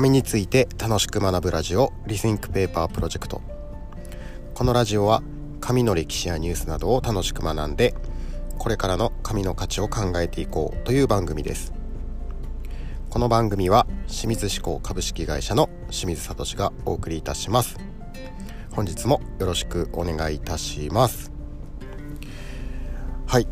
[0.00, 3.42] 紙について楽しく学ぶラジオリスインクペーパープロジェクト。
[4.54, 5.22] このラジオは
[5.60, 7.94] 紙の歴史やニュースなどを楽しく学んで
[8.56, 11.74] これからの紙の価値を考えていこうという番組です。
[13.10, 17.76] この番組は清水志向株式会社の清水聡がお送りいたします。
[18.70, 21.30] 本日もよろしくお願いいたします。
[23.26, 23.46] はい。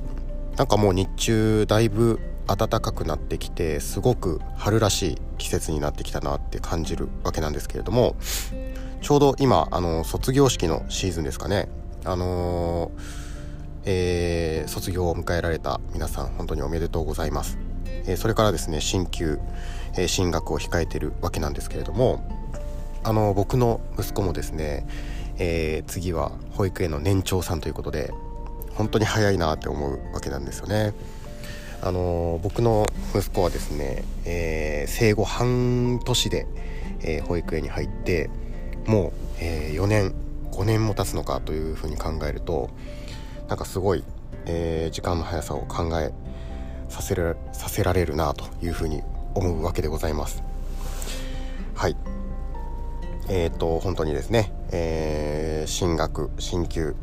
[0.57, 8.17] なんかもう日中だいぶ暖かくなってきてすごく春らしい季節になってきたなって感じるわけなんですけれども
[9.01, 11.69] ちょうど今あの卒業式のシーズンですかね
[12.05, 12.91] あの、
[13.85, 19.39] えー、卒業を迎えられた皆さん本当におめでとうございます、えー、それからですね進級、
[19.95, 22.23] えー、進学を控えてるわけなんですけれども
[23.05, 24.87] あの僕の息子もですね、
[25.39, 28.13] え、次は保育園の年長さんということで
[28.75, 30.95] 本当に早いなって思うわけなんですよね。
[31.81, 36.47] あの僕の息子はですね、えー、生後半年で、
[37.03, 38.31] えー、保育園に入って
[38.87, 40.15] もう、えー、4年
[40.51, 42.71] 5年も経つのかというふうに考えると
[43.49, 44.05] なんかすごい、
[44.45, 46.13] え時間の速さを考え
[46.91, 49.03] させるさせられるなというふうに
[49.35, 50.43] 思うわけでございます。
[51.75, 51.97] はい
[53.31, 56.95] えーと、本当にですね、え進学進級、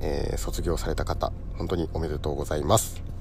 [0.00, 3.13] え卒業された方本当におめでとうございます。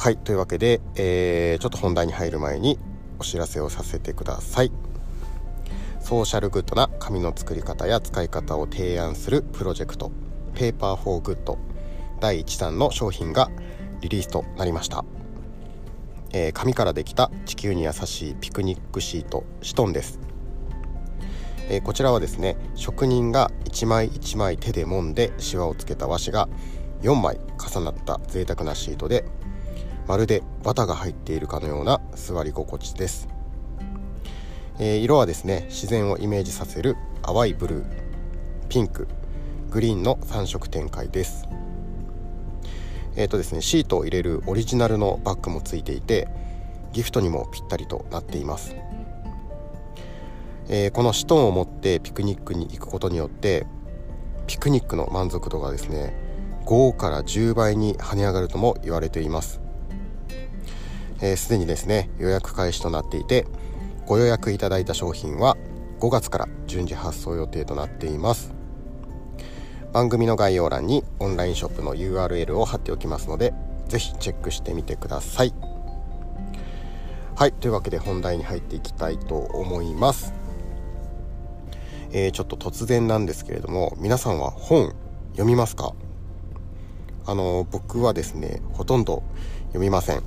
[0.00, 2.78] はいというわけで、えー、ちょっと本題に入る前に
[3.18, 4.72] お知らせをさせてください。
[6.00, 10.10] ソーシャルグッドな紙の作り方や使い方を提案するプロジェクト
[10.54, 11.58] ペーパーフォーグッド
[12.18, 13.50] 第1弾の商品が
[14.00, 15.04] リリースとなりました、
[16.32, 20.18] えー、紙からできた地球に優しいピクニックシートシトンです。
[21.68, 26.48] えー、こちらはですね職人が1枚1枚手で揉んでシワをつけた和紙が
[27.02, 29.26] 4枚重なった贅沢なシートで
[30.10, 33.28] まるで綿が入っているかのような座り心地です、
[34.80, 37.86] えー、色はですね自然をイメージさせる淡いブルー
[38.68, 39.06] ピンク
[39.70, 41.46] グリーンの3色展開です。
[43.14, 46.26] えーとですね、シートを入れるオリジナルのバッグもついていて
[46.92, 48.74] ギフトにもぴったりとなっています、
[50.68, 53.64] えー、このシトンを持ってピクニックに行くことによって
[54.48, 56.14] ピクニックの満足度がですね
[56.66, 59.60] 5から10倍に跳ね上がるとも言われています、
[61.20, 63.46] えー、にですね予約開始となっていて
[64.06, 65.56] ご予約いただいた商品は
[66.00, 68.54] 5月から順次発送予定となっています。
[69.92, 73.52] 番組の概要欄にオンラインショップの URL を貼っておきますので
[73.88, 75.52] 是非チェックしてみてください。
[77.34, 80.32] はいというわけで本題に入っていきたいと思います。
[82.12, 84.94] えー、ちょっと突然なんですけれども皆さんは本
[85.32, 85.92] 読みますか？
[87.26, 89.22] あの僕はですねほとんど
[89.68, 90.22] 読みません。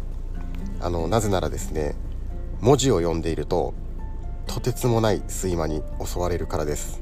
[0.83, 1.95] あのなぜならですね
[2.59, 3.73] 文字を読んでいると
[4.45, 7.01] とてつもない睡魔に襲われるからです。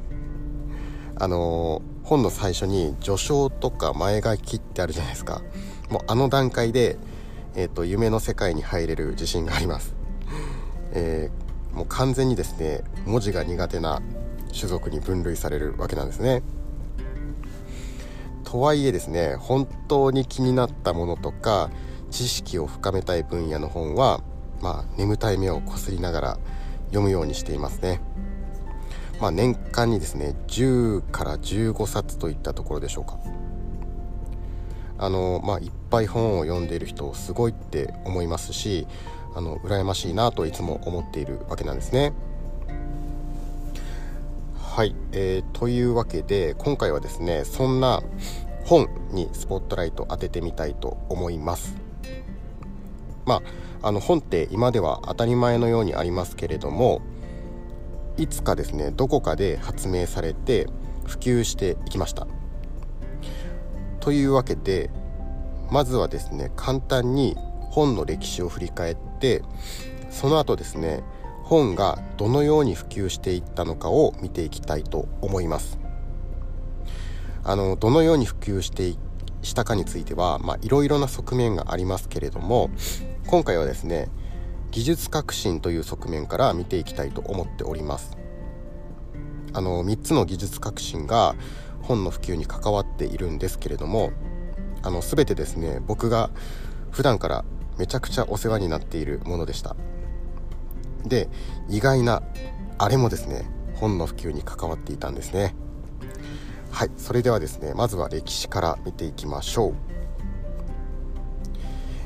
[1.16, 5.42] あの本の最初に序章とか前書きってあるじゃないですか。
[5.90, 6.98] もうあの段階で、
[7.56, 9.94] えーと、夢の世界に入れる自信があります、
[10.94, 14.02] えー、もう完全にですね文字が苦手な
[14.58, 16.44] 種族に分類されるわけなんですね。
[18.44, 21.70] とはいえですね本当に気になったものとか
[22.12, 24.22] 知識を深めたい分野の本は、
[24.62, 26.38] まあ、眠たい目をこすりながら
[26.88, 28.02] 読むようにしていますね。
[29.20, 33.18] まあ、年間にですね10から15冊といったところでしょうか。
[34.98, 38.86] あのまあ、いっぱい本を読んでいる人すごいって思いますし
[39.34, 42.14] あの羨ましいなといつも思っているわけなんですね。
[44.60, 48.04] はい、えー、というわけで今回はですねそんな
[48.64, 51.81] 本にスポットライト当ててみたいと思います。
[53.26, 53.42] ま
[53.82, 57.02] あ、あの本って今では当たり前のようにありますけれども
[58.18, 60.68] いつかですねどこかで発明されて
[61.06, 62.28] 普及していきました。
[64.00, 64.90] というわけで
[65.72, 67.36] まずはですね簡単に
[67.70, 69.44] 本の歴史を振り返って
[70.10, 71.04] その後ですね
[71.44, 75.80] 本がどのように普及していったのかを見ていきたいと思います。
[77.44, 78.96] あのどのように普及して
[79.42, 82.70] したかについてはいろいろな側面がありますけれども
[83.32, 84.10] 今回はですね
[84.72, 88.18] 技術革新という側面から見ていきたいと思っております。
[89.54, 91.36] あの3つの技術革新が
[91.82, 94.12] 本の普及に関わっているんですけれども
[94.84, 96.30] あの全てですね僕が
[96.92, 97.46] 普段から
[97.78, 99.78] めちゃくちゃお世話になっているものでした。
[101.06, 101.30] で
[101.70, 102.24] 意外な
[102.80, 105.56] あれもですね本の普及に関わっていたんですね。
[106.70, 110.01] はいそれではですねまずは歴史から見ていきましょう。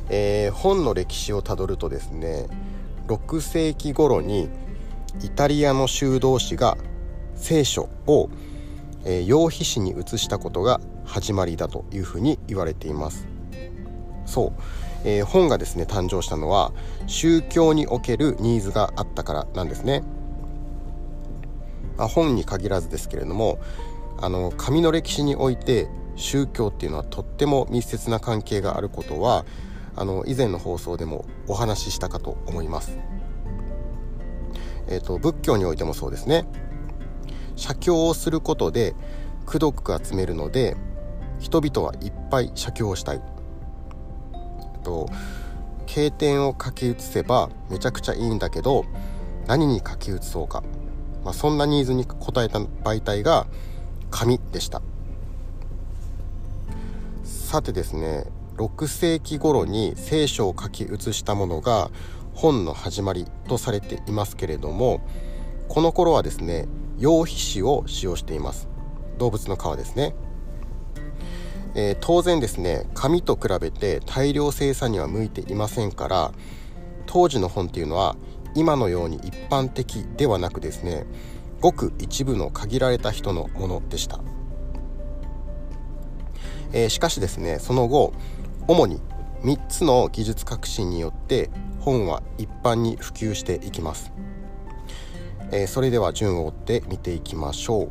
[0.09, 2.47] えー、本の歴史をたどるとですね
[3.07, 4.49] 6世紀頃に
[5.23, 6.77] イタリアの修道士が
[7.35, 8.29] 聖書を、
[9.05, 13.27] えー、羊皮紙に移したことが始まりだというふうに言われています。
[14.25, 14.53] そう、
[15.03, 16.71] えー、本がですね誕生したのは
[17.07, 20.03] 宗教におけるニーズがあったからなんですね、
[21.97, 23.59] まあ、本に限らずですけれども
[24.19, 29.45] あの紙の歴史において宗教っていうのはとっても密接な関係があることは
[29.95, 32.97] あの以前の放送でもお話ししたかと思います。
[34.87, 36.45] えーと、仏教においてもそうですね。
[37.55, 38.93] 写経をすることで
[39.47, 40.75] 功徳が集めるので
[41.39, 43.21] 人々はいっぱい写経をしたい。
[44.83, 45.07] と
[45.85, 48.85] 経典を書き写せばめちゃくちゃいいんだけど
[49.47, 50.63] 何に書き写そうか、
[51.23, 53.47] まあ、そんなニーズに応えた媒体が
[54.11, 54.81] 紙でした。
[57.23, 58.25] さてですね
[58.57, 61.91] 6世紀頃に聖書を書き写したものが
[62.33, 65.01] 本の始まりとされていますけれども
[65.67, 66.67] この頃はですね
[66.97, 68.75] 羊皮紙を使用しています。
[69.17, 70.15] 動物の皮ですね、
[71.73, 76.31] えー、当然ですね紙と比べて大量生産には向いていませんから
[77.05, 78.15] 当時の本っていうのは
[78.55, 81.05] 今のように一般的ではなくですね
[81.61, 84.19] ごく一部の限られた人のものでした、
[86.73, 88.13] えー、しかしですねその後
[88.67, 88.99] 主に
[89.43, 94.11] 3つの技術革新によって本は一般に普及していきます、
[95.51, 97.89] えー、それでは順を追って見ていきましょう。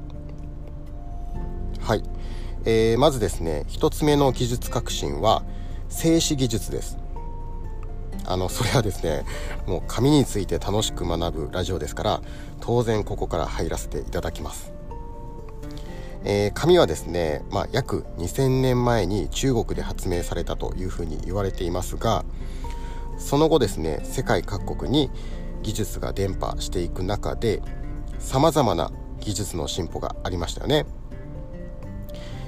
[1.80, 2.02] はい、
[2.64, 5.44] えー、まずですね1つ目の技術革新は
[5.88, 6.98] 静止技術です。
[8.26, 9.24] あのそれはですね
[9.66, 12.22] もう紙について楽しく学ぶラジオですから
[12.60, 14.72] 当然ここから入らせていただきます。
[16.24, 22.24] えー、紙はですね、まあ、約2000年前に中国で発明されたというふうに言われていますが
[23.18, 25.10] その後ですね世界各国に
[25.62, 27.62] 技術が伝播していく中で
[28.18, 28.90] さまざまな
[29.20, 30.86] 技術の進歩がありましたよね。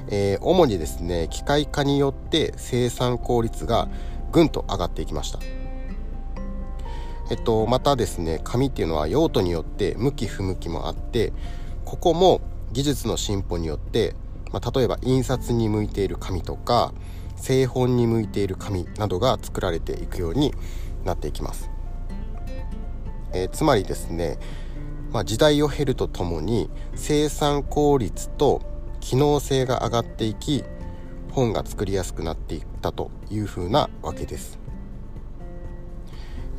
[0.09, 3.89] えー、主にですね機械化によって生産効率が
[4.31, 5.39] ぐんと上がっていきました。
[7.29, 11.33] えっと、またですね紙っていうのは用途によって向き不向きもあって
[11.85, 12.41] ここも
[12.77, 14.15] 技術の進歩によって、
[14.53, 16.93] まあ、例えば印刷に向いている紙とか
[17.35, 20.53] 製本に向いている紙などが作られていくように
[21.03, 21.71] なっていきます。
[23.33, 24.39] えー、つまりですね、
[25.11, 28.61] まあ、時代を経るとともに生産効率と
[29.01, 30.63] 機能性が上がっていき
[31.33, 34.59] 本が作りやすくなっていったというふうなわけです。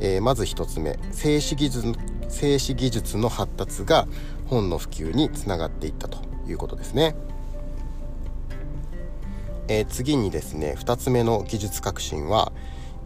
[0.00, 1.92] えー、まず1つ目静止技術
[2.28, 4.06] 静止技術の発達が
[4.46, 7.14] 本の普及につながっていったということですね。
[9.68, 12.52] えー、次にですね2つ目の技術革新は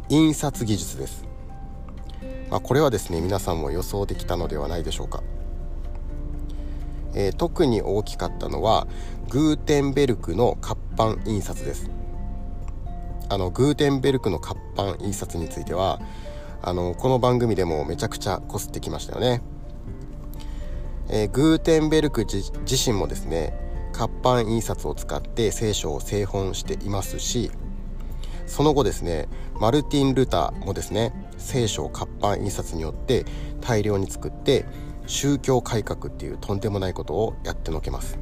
[0.08, 1.24] 印刷技術です。
[2.50, 5.22] まあ、これはですね皆さんも予想できたのではないでしょうか。
[7.14, 8.86] えー、特に大きかったのは
[9.28, 11.90] グーテンベルクの活版印刷です。
[13.28, 16.00] あのグーテンベルクの活版印刷については
[16.64, 19.42] あのこの番組でもめちゃくちゃこすってきましたよね。
[21.08, 23.52] えー、グーテンベルク自身もですね
[23.92, 27.50] 活版印刷を使って聖書を製本していますし
[28.46, 29.28] その後ですね
[29.58, 33.26] マルティン・ルターもですね聖書を活版印刷によって
[33.60, 34.64] 大量に作って
[35.06, 38.18] 宗教改革っていうとんでもないことをやってのけます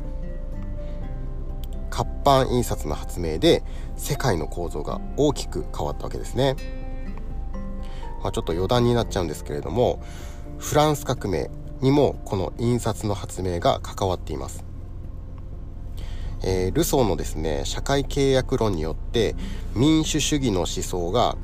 [1.90, 3.62] 活版印刷の発明で
[3.96, 6.56] 世界の構造が大きく変わったわけですね、
[8.22, 10.02] まあ、ちょっと余談になっちゃうんですけれども
[10.58, 11.50] フランス革命
[11.80, 14.64] にもこの印刷の発明が関わっています。
[16.42, 19.34] えー、ルソーのですね社会契約論によって
[19.74, 21.36] 民主主義の思想が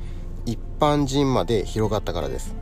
[0.45, 2.55] 一般人まで広がったからです。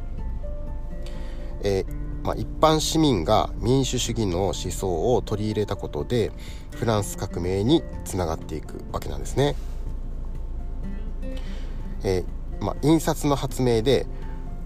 [1.64, 6.32] えー、まあ、一般市民が民主主義の思想を取り入れたことで
[6.72, 9.56] フランス革命につながっていくわけなんですね。
[12.04, 12.26] えー、
[12.66, 14.06] まあ、印刷の発明で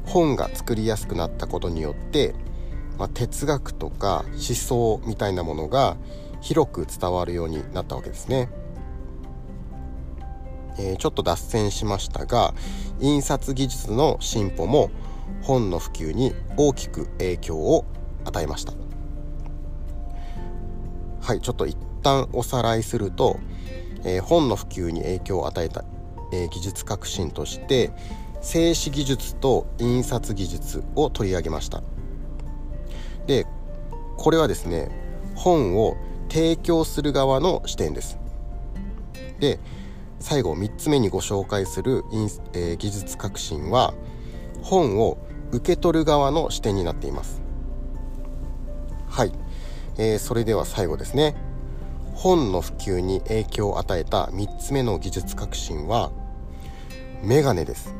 [0.06, 2.34] 本が作りやすくなったことによって
[3.00, 5.96] まあ、哲学とか思想みたいなものが
[6.41, 8.50] 広く伝わるようになったわけですね。
[10.77, 12.53] えー、ちょっと脱線しましたが
[13.01, 14.91] 印刷技術の進歩も
[15.41, 17.86] 本の普及に大きく影響を
[18.24, 18.72] 与えました
[21.22, 23.41] はいちょっと一旦おさらいすると、
[24.06, 25.84] えー、本の普及に影響を与えた、
[26.32, 27.92] えー、技術革新として
[28.42, 31.84] 静止技術と印刷技術を取り上げました。
[33.28, 33.46] で
[34.18, 34.90] これはですね
[35.36, 35.96] 本を
[36.30, 38.18] 提供する側の視点です。
[39.40, 39.60] で
[40.20, 42.04] 最後3つ目にご紹介する、
[42.54, 43.94] えー、技術革新は
[44.62, 45.18] 本を
[45.52, 47.42] 受け取る側の視点になっています。
[49.08, 49.32] はい、
[49.98, 51.36] えー、それでは最後ですね。
[52.14, 56.12] 本の普及に影響を与えた3つ目の技術革新は
[57.24, 57.94] メガネです。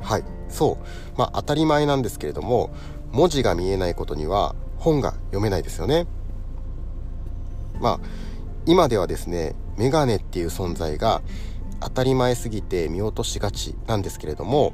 [0.00, 0.24] はい。
[0.48, 1.18] そう。
[1.18, 2.70] まあ当たり前なんですけれども
[3.12, 6.06] 文字が見えないことには本が読めないですよね。
[7.80, 8.00] まあ
[8.66, 11.22] 今ではですねメガネっていう存在が
[11.80, 14.72] 当たり前すぎて見落としがちなんですけれども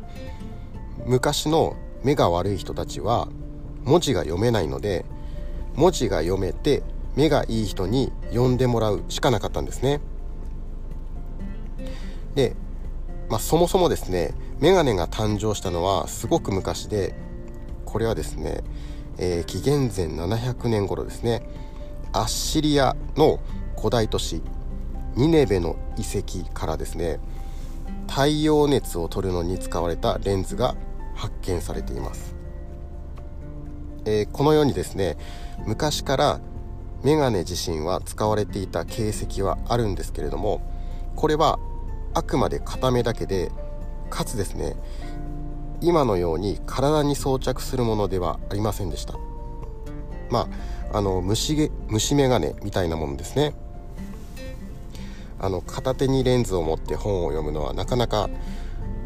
[1.07, 3.29] 昔の目が悪い人たちは
[3.85, 5.07] 文字が読めないので
[5.75, 6.83] 文字が読めて
[7.17, 10.01] 目がいい人に読んでもらうしかなかったんですね。
[12.35, 12.55] で、
[13.29, 17.15] まあ、そもそもですねメガネが誕生したのはすごく昔で
[17.85, 18.63] これはですね、
[19.19, 21.43] えー、紀元前700年頃ですね。
[22.13, 23.39] アッシリアの
[23.77, 24.43] 古代都市
[25.15, 27.21] ニネベの遺跡からですね
[28.09, 30.75] 太陽熱を取るのに使われたレンズが
[31.15, 32.35] 発見されています、
[34.05, 35.17] えー、このようにですね
[35.67, 36.41] 昔から
[37.03, 40.63] メガネ自身は使われていた形跡はあるんですけれども
[41.15, 41.59] これは
[42.19, 43.53] あくまで片目だけで
[44.11, 44.75] かつですね
[45.81, 49.15] 今のように体に装着するものではありませんでした。
[50.29, 50.49] ま
[50.91, 53.55] ああの虫虫眼鏡みたいなものですね。
[55.39, 58.29] あの片手にレンズを持って本を読むのはなかなか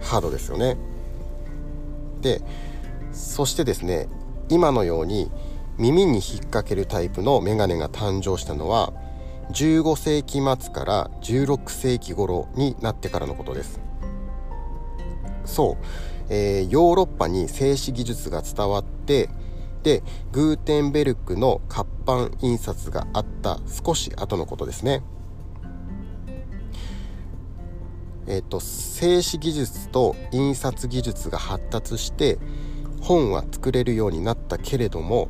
[0.00, 0.78] ハードですよね。
[2.22, 2.40] で
[3.12, 4.08] そしてですね
[4.48, 5.30] 今のように
[5.76, 8.94] 耳に引っ掛けるタイプのメガネが誕生したのは
[9.52, 13.80] 15世紀末から16世紀頃になってからのことです。
[15.44, 15.84] そう、
[16.28, 19.28] えー、ヨーロッパに静止技術が伝わって
[19.82, 25.02] でグーテンベルクの活版印刷があった少し後のことですね。
[28.28, 32.38] えっ、と静止技術と印刷技術が発達して
[33.00, 35.28] 本は作れるようになったけれども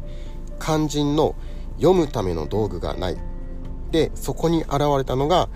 [0.60, 1.34] 肝心の
[1.76, 3.31] 読むための道具がない。
[3.92, 5.48] でそこに現れたのが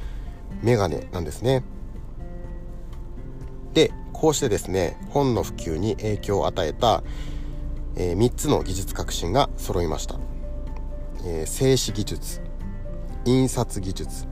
[0.62, 1.64] メガネなんですね。
[3.72, 7.02] でこうしてですね本の普及に影響を与えた、
[7.96, 10.18] えー、3つの技術革新が揃いました、
[11.26, 12.40] えー、静止技術
[13.26, 14.26] 印刷技術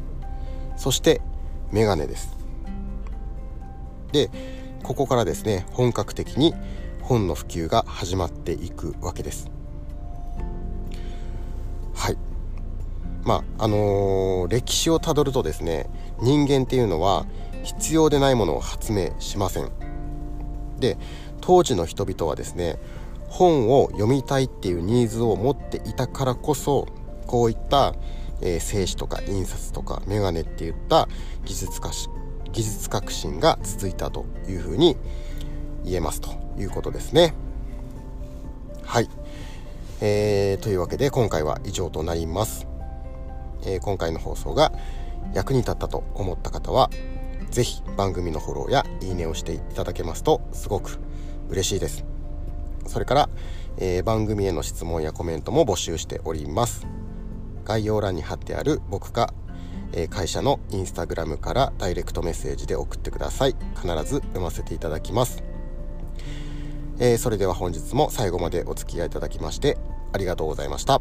[0.76, 1.20] そして
[1.73, 2.37] メガネです。
[4.12, 4.30] で
[4.82, 6.54] ここからですね本格的に
[7.02, 9.53] 本の普及が始まっていくわけです。
[13.25, 15.87] まああのー、歴史をたどるとですね
[16.21, 17.26] 人間っていうのは
[17.62, 19.71] 必要でないものを発明しません
[20.78, 20.99] で
[21.40, 22.78] 当時の人々はですね
[23.28, 26.87] 本を読みたいっていうニーズを持っていたからこそ
[27.26, 27.95] こういった、
[28.43, 31.09] えー、静止とか印刷とかメガネっていった
[31.45, 32.09] 技術化し
[32.52, 34.97] 技術革新が続いたというふうに
[35.85, 37.35] 言えますということですね。
[38.85, 39.09] はい。
[40.00, 42.74] えー、というわけで今回は以上となります。
[43.66, 44.73] えー、今回の放送が
[45.33, 46.90] 役に立ったと思った方は
[47.50, 50.99] 是非番組のフォローやいいねをしていただけますとすごく
[51.49, 52.04] 嬉しいです。
[52.87, 53.28] それから、
[53.78, 56.87] えー、番組への質問やコメントも募集しております。
[57.64, 59.33] 概要欄に貼ってある僕か
[59.97, 65.42] え会社のインスタグラムからダイレクトメッセージで送ってください必ず読ませていただきます、
[66.99, 69.78] えー、それでは本日も最後までお付き合いいただきまして
[70.12, 71.00] ありがとうございました